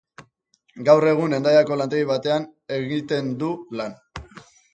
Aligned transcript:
Gaur 0.87 1.05
egun 1.11 1.35
Hendaiako 1.37 1.77
lantegi 1.81 2.07
batean 2.13 2.49
egiten 2.79 3.31
du 3.45 3.53
lan. 3.83 3.97